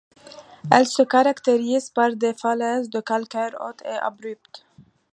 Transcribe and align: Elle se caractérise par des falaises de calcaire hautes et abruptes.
Elle 0.71 0.87
se 0.87 1.03
caractérise 1.03 1.91
par 1.91 2.15
des 2.15 2.33
falaises 2.33 2.89
de 2.89 3.01
calcaire 3.01 3.55
hautes 3.61 3.83
et 3.85 3.89
abruptes. 3.89 4.65